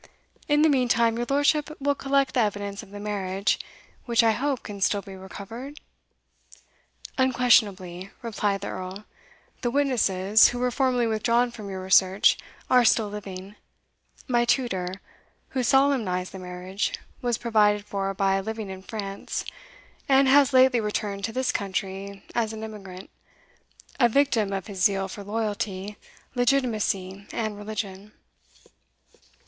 [0.47, 3.59] In the meantime your lordship will collect the evidence of the marriage,
[4.05, 5.79] which I hope can still be recovered?"
[7.19, 9.05] "Unquestionably," replied the Earl:
[9.61, 12.35] "the witnesses, who were formerly withdrawn from your research,
[12.67, 13.55] are still living.
[14.27, 14.91] My tutor,
[15.49, 19.45] who solemnized the marriage, was provided for by a living in France,
[20.09, 23.11] and has lately returned to this country as an emigrant,
[23.99, 25.95] a victim of his zeal for loyalty,
[26.33, 28.13] legitimacy, and religion."